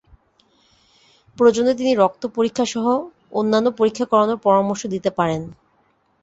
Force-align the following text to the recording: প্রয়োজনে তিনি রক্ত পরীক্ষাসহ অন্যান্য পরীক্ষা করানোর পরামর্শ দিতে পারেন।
প্রয়োজনে 1.37 1.71
তিনি 1.75 1.91
রক্ত 1.95 2.23
পরীক্ষাসহ 2.35 2.85
অন্যান্য 3.31 3.67
পরীক্ষা 3.79 4.05
করানোর 4.11 4.39
পরামর্শ 4.45 4.81
দিতে 4.93 5.09
পারেন। 5.17 5.41